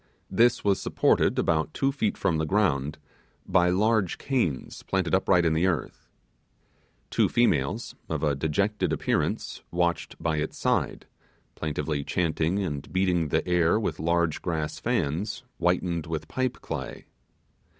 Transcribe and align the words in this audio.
This 0.31 0.63
was 0.63 0.81
supported 0.81 1.37
about 1.37 1.75
two 1.75 1.91
feet 1.91 2.17
from 2.17 2.39
the 2.39 2.45
ground, 2.47 2.97
by 3.45 3.69
large 3.69 4.17
canes 4.17 4.81
planted 4.81 5.13
uprightly 5.13 5.45
in 5.45 5.53
the 5.53 5.67
earth. 5.67 6.09
Two 7.11 7.29
females, 7.29 7.93
of 8.09 8.23
a 8.23 8.33
dejected 8.33 8.91
appearance, 8.91 9.61
watched 9.69 10.15
by 10.19 10.37
its 10.37 10.57
side, 10.57 11.05
plaintively 11.53 12.03
chanting 12.03 12.57
and 12.63 12.91
beating 12.91 13.27
the 13.27 13.47
air 13.47 13.79
with 13.79 13.99
large 13.99 14.41
grass 14.41 14.79
fans 14.79 15.43
whitened 15.59 16.07
with 16.07 16.27
pipe 16.27 16.61
clay. 16.61 17.05